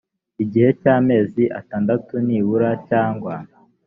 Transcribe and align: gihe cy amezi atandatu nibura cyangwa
gihe 0.51 0.69
cy 0.81 0.87
amezi 0.95 1.43
atandatu 1.59 2.13
nibura 2.25 2.71
cyangwa 2.89 3.33